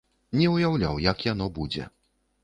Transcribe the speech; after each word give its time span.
Не 0.37 0.45
ўяўляў, 0.53 0.95
як 1.07 1.21
яно 1.27 1.47
будзе. 1.59 1.85